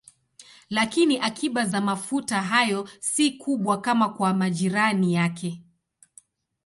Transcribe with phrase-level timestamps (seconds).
[0.69, 5.63] Lakini akiba za mafuta hayo si kubwa kama kwa majirani yake.